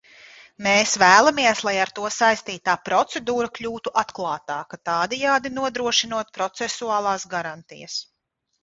[0.67, 8.03] Mēs vēlamies, lai ar to saistītā procedūra kļūtu atklātāka, tādējādi nodrošinot procesuālās garantijas.